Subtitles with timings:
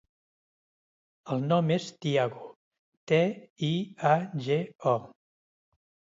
[1.35, 2.47] El nom és Tiago:
[3.13, 3.21] te,
[3.69, 3.71] i,
[4.15, 4.17] a,
[4.49, 4.59] ge,
[4.95, 4.97] o.